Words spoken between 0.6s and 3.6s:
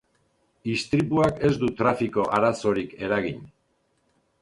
Istripuak ez du trafiko arazorik eragin.